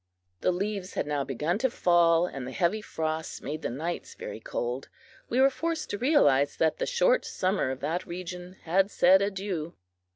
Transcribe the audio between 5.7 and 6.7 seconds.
to realize